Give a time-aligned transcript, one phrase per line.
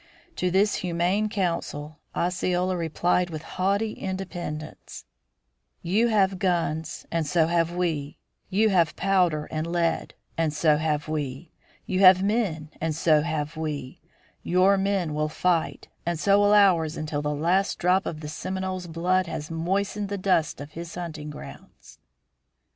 [0.37, 5.05] To this humane counsel Osceola replied with haughty independence:
[5.83, 8.17] "You have guns, and so have we;
[8.49, 11.51] you have powder and lead, and so have we;
[11.85, 14.01] you have men, and so have we;
[14.41, 18.87] your men will fight, and so will ours until the last drop of the Seminoles'
[18.87, 21.99] blood has moistened the dust of his hunting grounds."